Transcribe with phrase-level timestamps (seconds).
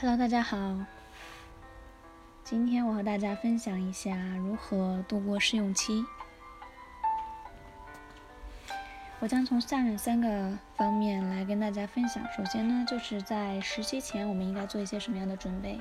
[0.00, 0.56] Hello，大家好。
[2.44, 6.04] 今天我和大家分享一下如何度过试用期。
[9.18, 12.22] 我将从下面三个方面来跟大家分享。
[12.36, 15.80] 首先呢，就是在实习前我们应该做一些什么样的准备。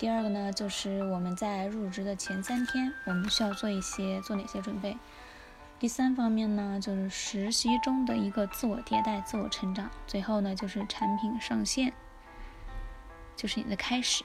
[0.00, 4.98] 第二个呢，就是我们在入职的前三天，我们需要做一些做哪些准备。
[5.78, 9.88] 第三方面呢，就是实习中的一个自我迭代、自我成长。
[10.08, 11.92] 最后呢，就是产品上线。
[13.36, 14.24] 就是你的开始。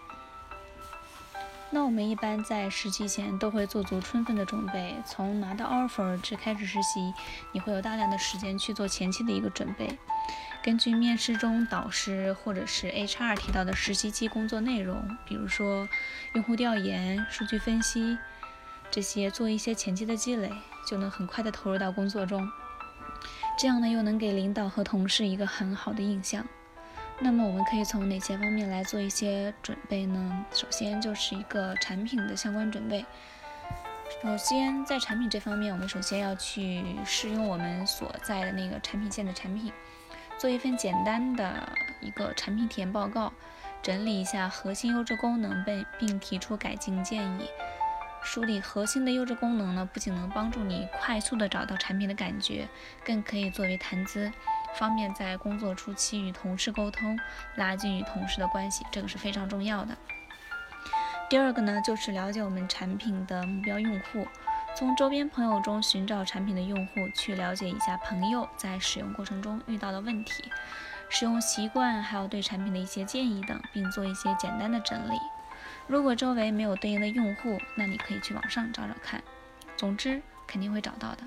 [1.72, 7.14] 那我们一般在实习前都会做足充分的准备，从拿到 offer 至开始实习，
[7.52, 9.98] 你会有大量的时间去做前期的一个准备。
[10.64, 15.88] 根据面试中导师或者是 HR 提到的实习期工作内容，比如说
[16.34, 18.18] 用户调研、数据分析
[18.90, 20.52] 这些，做一些前期的积累，
[20.88, 22.50] 就能很快的投入到工作中。
[23.60, 26.44] 这样呢，又能给领导和同事一个很好的印象。
[27.22, 30.46] 那么我们可以从哪些方面来做一些准备呢？
[30.54, 33.06] 首先就是一个产品的相关准备。
[34.24, 39.72] 首先在产品这方面，我们首先要去试用我们所在的那个产品线的产品，
[40.38, 43.34] 做一份简单的一个产品体验报告，
[43.82, 47.50] 整理一下核心优质功能，并并提出改进建议。
[48.22, 52.68] 梳理核心的优质功能呢，不仅能帮助你快速的找到产品的感觉，
[53.06, 54.32] 更可以作为谈资。
[54.76, 57.18] 方便在工作初期与同事沟通，
[57.56, 59.98] 拉近与同事的关系，这个是非常重要的。
[61.30, 64.28] 第二个呢，就是了解我们产品的目标用户，
[64.76, 70.44] 从周边朋友中寻找产品的用户，去了解一下朋友在使用过程中遇到的问题、
[71.10, 75.20] 使用习惯，还有对产品的一些建议等，并做一些简单的整理。
[75.86, 79.22] 如果周围没有对应的用户，那你可以去网上找找看。
[79.78, 81.24] 总之，肯定会找到的。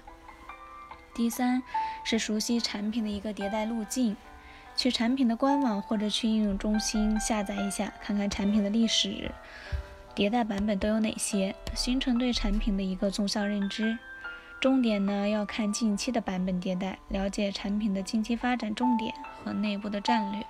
[1.15, 1.63] 第三
[2.05, 4.17] 是熟悉产品的一个迭代路径，
[4.77, 9.31] 去产品的官网或者去应用中心下载一下，看看产品的历史、
[10.15, 13.99] 迭代版本都有哪些，形成对产品的一个纵向认知。
[14.61, 20.47] 重点呢要看近期的版本迭代，了解产品的近期发展重点和内部的战略，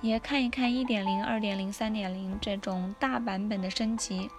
[0.00, 4.30] 也看一看一点零、二点零、三点零这种大版本的升级。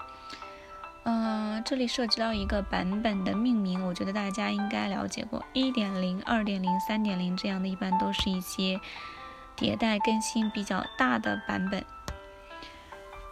[1.05, 8.79] 嗯，这里涉及到一个版本的命名，我觉得大家应该了解过，一点零、二点零、三点零这样的一般都是一些
[9.57, 11.83] 迭代更新比较大的版本。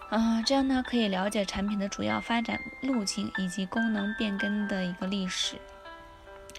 [0.09, 5.55] 啊，这样呢可以了解产品的主要发展路径以及功能变更的一个历史。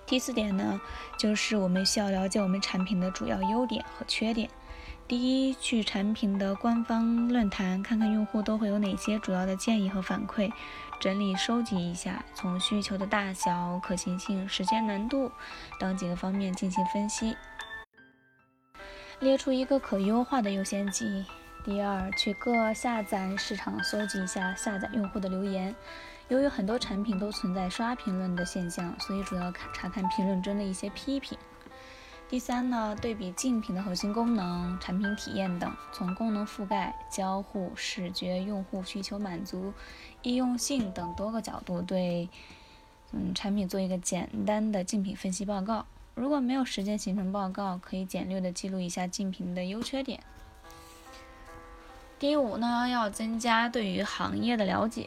[0.07, 0.81] 第四点呢，
[1.19, 4.49] 就是我们需要了解我们产品的主要优点和缺点。
[5.13, 10.51] 第一，去产品的官方论坛看看用户都会有哪些主要的建议和反馈，
[10.99, 15.31] 整理收集一下，从需求的大小、可行性、时间难度
[15.79, 17.37] 等几个方面进行分析，
[19.21, 21.27] 列出一个可优化的优先级。
[21.63, 25.77] 第二，去各下载市场搜集一下下载用户的留言，
[26.29, 31.37] 由于很多产品都存在刷评论的现象，所以主要看查看评论中的一些批评。
[32.33, 39.75] 第三呢，对比竞品的核心功能、产品体验等，从功能覆盖、交互、视觉、用户需求满足、
[40.23, 42.31] 易用性等多个角度，对
[43.11, 45.85] 嗯产品做一个简单的竞品分析报告。
[46.15, 50.19] 如果没有时间形成报告，可以简略的记录一下竞品的优缺点。
[52.19, 55.07] 第五呢，要增加对于行业的了解。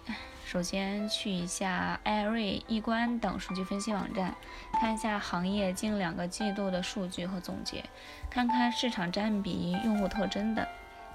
[0.56, 4.34] 首先去一下艾瑞、易观等数据分析网站，
[4.80, 7.84] 看一下行业近两个季度的数据和总结，
[8.30, 10.66] 看看市场占比、用户特征等。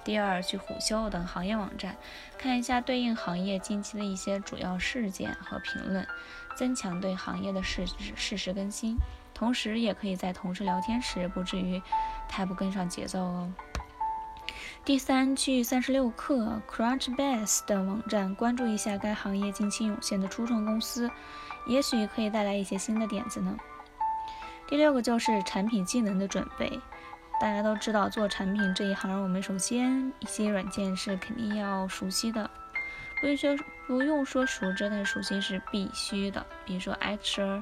[0.05, 1.97] 第二，去虎嗅等行业网站，
[2.37, 6.07] 看一下对应行业近期的一些主要事件和评论，
[6.55, 8.99] 增强对行业的事事实更新。
[9.33, 11.81] 同时，也可以在同事聊天时不至于
[12.29, 13.51] 太不跟上节奏哦。
[14.83, 21.09] 第三，去三十六氪、Crunchbase 等网站关注一下该行业近期涌现的初创公司，
[21.67, 23.57] 也许可以带来一些新的点子呢。
[24.67, 26.81] 第六个就是产品技能的准备。
[27.41, 32.51] 大家都知道，做产品这一行，我们首先一些软件是肯定要熟悉的，
[33.21, 33.57] 不用说
[33.87, 36.45] 不用说熟知，但熟悉是必须的。
[36.65, 37.61] 比如说 Excel、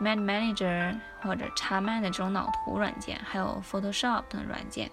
[0.00, 4.90] Mad Manager 或者 Xmind 这种脑图软件，还有 Photoshop 等软件。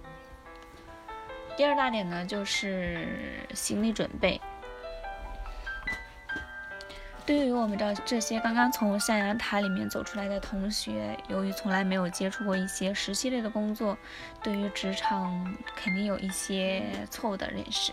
[1.57, 4.39] 第二大点呢，就是心理准备。
[7.25, 13.97] 对于我们的这些刚刚从象牙塔里面走出来的同学，由于从来没有接触过一些实习类的工作，
[14.43, 17.91] 对于职场肯定有一些错误的认识。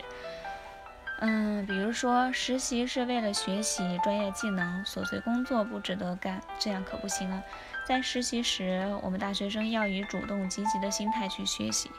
[1.21, 7.43] 嗯，比如说实习是为了学习专业技能，琐碎工作不值得干，这样可不行啊。
[7.87, 11.91] 在实习时，我们大学生要以主动积极的心态去学习，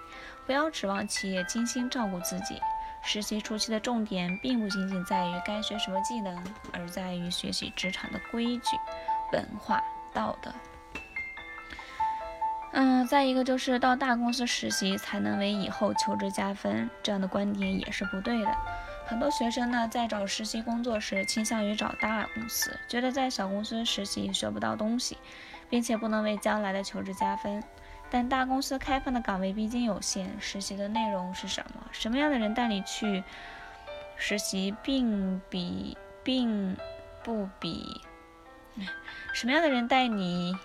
[0.46, 2.60] 不要指望企业精心照顾自己。
[3.02, 8.78] 实习初期的重点并不仅仅在于该学什么技能，而在于学习职场的规矩、
[9.32, 9.82] 文化、
[10.12, 10.52] 道德。
[12.74, 18.58] 嗯，再一个就是到大公司实习才能为以后求职加分，这样的观点也是不对的。
[19.08, 25.18] 很多学生呢在找实习工作时倾向于找大公司，觉得在小公司实习学不到东西，
[25.70, 27.64] 并且不能为将来的求职加分。
[28.10, 31.84] 但大公司开放的岗位毕竟有限，实习的内容是什么？
[31.92, 33.24] 什么样的人带你去
[34.16, 36.76] 实习，并比并
[37.24, 38.02] 不比
[39.34, 40.56] 什么样的人带你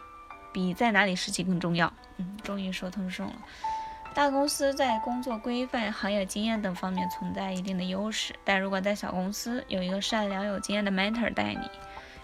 [0.53, 1.93] 比在哪里实习更重要？
[2.19, 3.35] 嗯，终于说通顺了。
[4.13, 11.71] 大公司在工作规范、行业经验等方面存在一定的优势，但如果在小公司有一个善良有经验的 mentor 带你，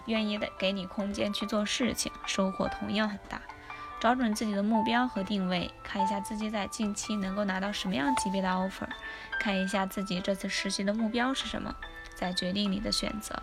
[0.05, 3.41] 愿意的给你空间去做事情，收获同样很大。
[3.99, 8.87] 找准自己的目标和定位，看一下自己在近期能够拿到什么样级别的 offer，
[9.39, 11.73] 看一下自己这次实习的目标是什么，
[12.13, 13.41] 再决定你的选择。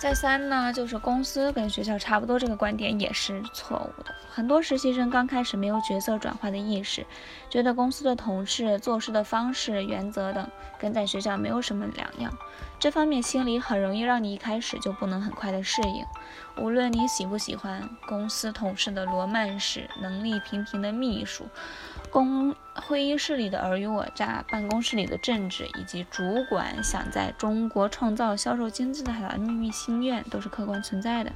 [0.00, 4.14] 再三呢，就是公司跟学校差不多，这个观点也是错误的。
[4.30, 7.04] 很多实习生刚开始没有角色转换的意识，
[7.50, 10.48] 觉得公司的同事做事的方式、原则等
[10.78, 12.32] 跟在学校没有什么两样。
[12.78, 16.02] 这方面心理很容易让你一开始就不能很快的适应。
[16.56, 21.46] 无论你喜不喜欢公司同事的罗曼史、能力平平的秘书。
[22.10, 31.32] 公会议室里的尔虞我诈，办公室里的政治，以及主管想在中国创造销售金字塔的秘密心愿，都是客观存在的。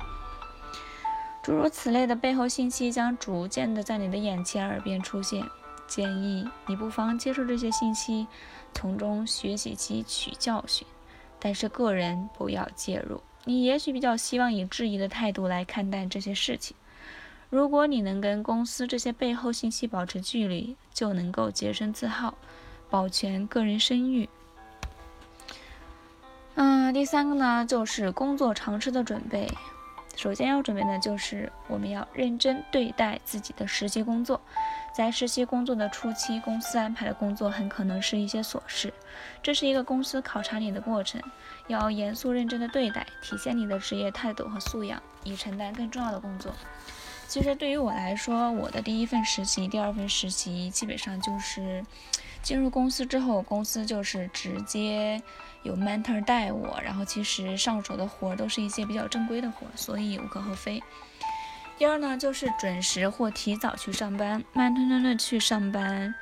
[1.43, 5.45] 诸如此类的背后信息将逐渐的在你的眼前、耳边出现。
[5.87, 8.27] 建议你不妨接受这些信息，
[8.73, 10.87] 从中学习汲取教训，
[11.39, 13.23] 但是个人不要介入。
[13.45, 16.75] 你也许比较希望以质疑的态度来看待这些事情。
[17.51, 22.35] 如果你能跟公司这些背后信息保持距离，就能够洁身自好，
[22.91, 24.29] 保全个人声誉。
[26.57, 29.49] 嗯，第三个呢，就是工作常识的准备。
[30.17, 34.41] 首先要准备的就是我们要认真对待自己的实习工作。
[34.97, 38.95] 在实习工作的初期，公司安排的工作很可能是一些琐事，
[39.43, 41.21] 这是一个公司考察你的过程，
[41.67, 46.55] 要严肃认真的对待，体现你的职业态度和素养，以承担更重要的工作。
[47.27, 51.85] 其实对于我来说，我的第一份实习、第二份实习，基本上就是
[52.43, 55.21] 进入公司之后，公司就是直接
[55.63, 60.83] 有 mentor 带我，然后其实上手的活都是一些比较正规的活，所以无可厚非。
[61.77, 66.15] 第二呢，就是准时或提早去上班，慢吞吞的去上班。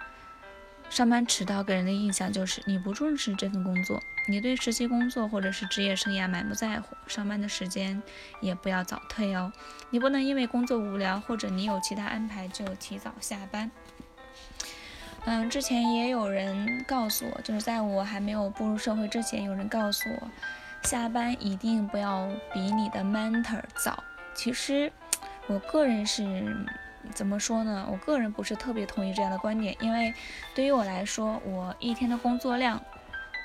[0.92, 3.98] 上班迟到给人的印象就是你不重视这份工作，
[4.28, 6.94] 你对实习工作或者是职业生涯满不在乎。
[7.06, 8.02] 上班的时间
[8.42, 9.50] 也不要早退哦，
[9.88, 13.70] 你不能因为工作无聊或者你有其他安排就提早下班。
[15.24, 20.30] 嗯，之前也有人告诉我，就是在我还没有步入社会之前，有人告诉我，
[20.82, 24.04] 下班一定不要比你的 mentor 早。
[24.34, 24.92] 其实，
[25.46, 26.54] 我个人是。
[27.14, 27.86] 怎么说呢？
[27.90, 30.14] 我个人不是特别同意这样的观点，因为
[30.54, 32.80] 对于我来说，我一天的工作量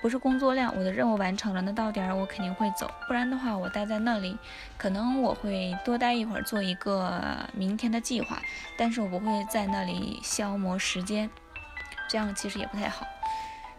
[0.02, 4.38] 不是工作量，我的任务完成了，那到点儿我肯定会走，不然的话，我待在那里，
[4.78, 7.20] 可能我会多待一会儿，做一个
[7.54, 8.40] 明天的计划，
[8.78, 11.30] 但是我不会在那里消磨时间，
[12.08, 13.08] 这样其实也不太好。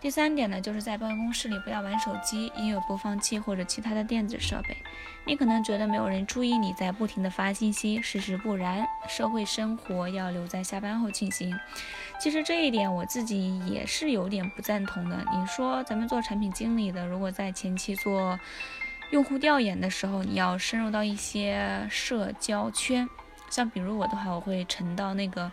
[0.00, 4.76] 第三点呢，就是在办公室里不要玩手机、音乐播放器或者其他的电子设备。
[5.26, 11.59] 你可能觉得没有人注意你在不停的发信息，事实不然，社会生活要留在下班后进行。
[12.21, 15.17] 其实这一点我自己也是有点不赞同的。
[15.35, 18.38] 你说咱们做产品经理的，如果在前期做
[19.11, 23.09] 用户调研的时候，你要深入到一些社交圈，
[23.50, 25.50] 像比如我的话，我会沉到那个。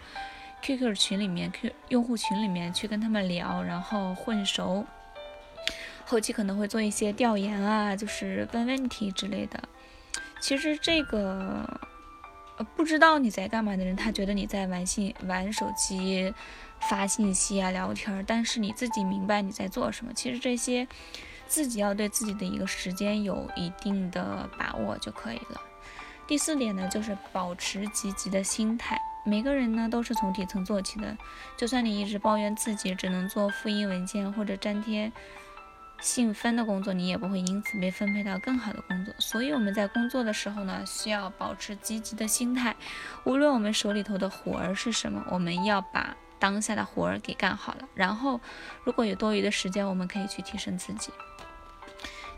[0.66, 4.84] QQ 群里面，Q 用户群里面去跟他们聊，然后混熟，
[6.04, 9.62] 后期可能会做一些调研啊，就是问问题之类的。
[10.42, 11.80] 其实这个
[12.58, 16.34] 呃不知道你在干嘛的人，他觉得你在玩信玩手机
[16.90, 20.12] 发信息啊聊天，但是你自己明白你在做什么。
[20.14, 20.88] 其实这些
[21.46, 25.62] 自己要对自己的一个时间有一定的把握就可以了。
[26.26, 29.00] 第四点呢，就是保持积极的心态。
[29.26, 31.18] 每个人呢都是从底层做起的，
[31.58, 35.12] 就算你一直抱怨自己只能做复印文件或者粘贴
[36.00, 39.14] 信封的工作，你也不会因此被分配到更好的工作。
[39.18, 42.76] 所以我们在工作的时候呢，需要保持积极的心态。
[43.24, 47.88] 无论我们手里头的活儿是什么，我们要把当下的活儿给干好了。
[47.96, 48.40] 然后，
[48.84, 51.12] 如果有多余的时间，我们可以去提升自己。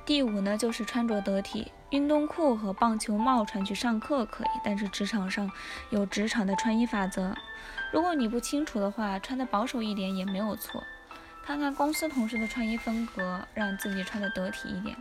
[0.08, 5.52] 第五呢，就是穿着得体，运动裤和棒球帽穿去上课可以，但是职场上
[5.90, 7.36] 有职场的穿衣法则，
[7.92, 10.82] 如果你不清楚的话，穿的保守一点也没有错。
[11.44, 14.96] 看看公司同事的穿衣风格，让自己穿的得体一点。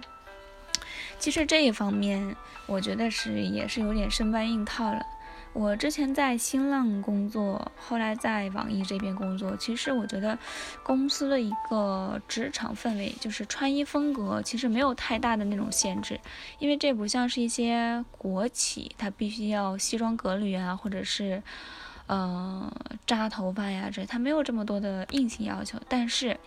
[1.20, 2.34] 其实这一方面，
[2.66, 5.06] 我觉得是也是有点生搬硬套了。
[5.56, 9.56] 我之前在新浪工作，后来在网易这边工作。
[9.56, 10.38] 其实我觉得，
[10.82, 16.20] 公司的一个职场氛围，就是穿衣风格，其实没有太大的那种限制，
[16.58, 21.42] 因为这不像是一些国企，它必须要西装革履啊，或者是，
[22.06, 22.70] 呃，
[23.06, 25.80] 扎头发呀，这它没有这么多的硬性要求。
[25.88, 26.38] 但是，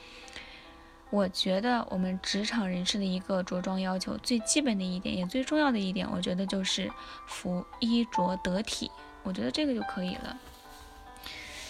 [1.12, 6.92] 我觉得我们职场人士的一个着装要求，最基本的一点，也最重要的一点，我觉得就是
[7.26, 8.92] 服衣着得体。
[9.24, 10.38] 我觉得这个就可以了。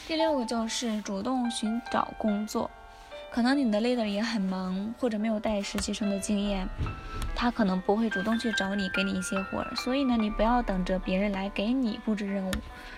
[0.07, 2.69] 第六个就是主动寻找工作，
[3.31, 6.67] 可能你的 leader 也很忙，或者没有带实习生的经验，
[7.35, 9.75] 他可能不会主动去找你，给你一些活儿。
[9.75, 12.51] 所以呢，你不要等着别人来给你布置任务。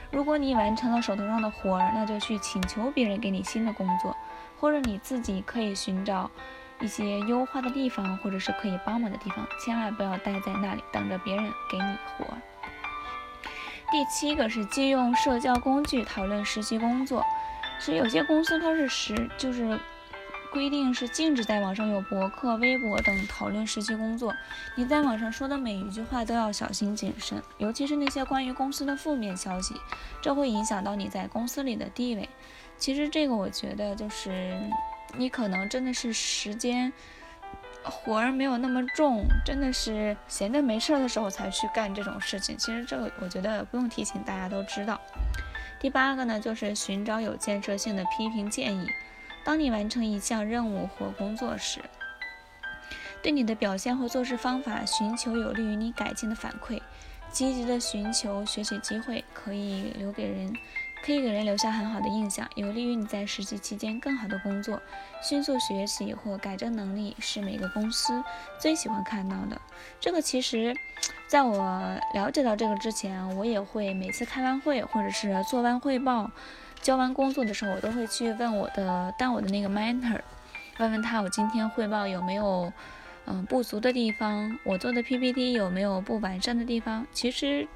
[0.09, 4.15] 如果你完成了手头上的活儿，那就去请求别人给你新的工作。
[4.61, 6.29] 或者你自己可以寻找
[6.79, 12.25] 一些优化的地方，或者是可以帮忙的地方，千万不要待在那里等着别人给你活。
[13.91, 17.25] 第七个是借用社交工具讨论实习工作，
[17.79, 19.77] 其实有些公司它是实就是
[20.51, 24.35] 规定是禁止在网上有博客、微博等讨论实习工作，
[24.75, 29.75] 你在网上说的每一句话都要小心谨慎，尤其是那些关于公司的负面消息，
[30.21, 32.27] 这会影响到你在公司里的地位。
[32.77, 34.57] 其实这个我觉得就是
[35.15, 36.91] 你可能真的是时间
[37.83, 42.57] 活儿没有那么重，真的是闲着没事儿的时候才去干这种事情。
[42.57, 44.99] 其实这个我觉得不用提醒，大家都知道。
[45.79, 48.85] 第八个呢，就是寻找有建设性的批评建议。
[49.43, 51.81] 当你完成一项任务或工作时，
[53.21, 56.81] 对你的表现或做事方法寻求有利于你改进的反馈，
[57.31, 60.53] 积极的寻求学习机会，可以留给人。
[61.03, 64.79] 可以给人留下很好的印象，有利于你在实习期间更好的工作。
[65.19, 68.23] 迅速学习或改正能力是每个公司
[68.59, 69.59] 最喜欢看到的。
[69.99, 70.75] 这个其实，
[71.27, 71.57] 在我
[72.13, 76.29] 了解到这个之前，我也会每次开完会或者是做完汇报、
[76.81, 80.19] 交完工作的时候，我都会去问我的当我的那个 mentor，
[80.79, 82.71] 问问他我今天汇报有没有
[83.25, 87.05] 嗯不足的地方，我做的 PPT 有没有不完善的地方。
[87.11, 87.67] 其实。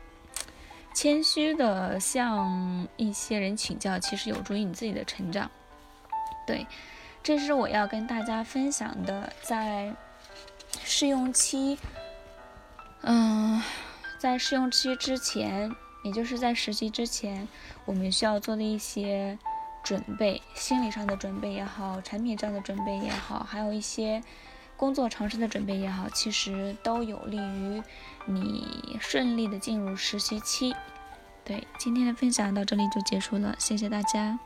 [0.97, 5.51] 谦虚的向一些人请教，其实有助于你自己的成长。
[6.47, 6.65] 对，
[7.21, 9.93] 这是我要跟大家分享的，在
[10.85, 11.77] 试用期，
[13.01, 13.62] 嗯，
[14.17, 15.69] 在试用期之前，
[16.05, 17.47] 也就是在实习之前，
[17.83, 19.38] 我们需要做的一些
[19.83, 24.24] 准备，心理上的准备也好，产品上的准备也好，还有一些
[24.77, 27.81] 工作常识的准备也好，其实都有利于。
[28.27, 30.75] 你顺利的进入实习期，
[31.43, 34.39] 对，今天的分享到这里就结束了，谢谢大家。